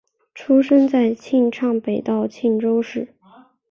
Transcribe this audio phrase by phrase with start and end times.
[0.33, 3.13] 出生在庆尚北道庆州市。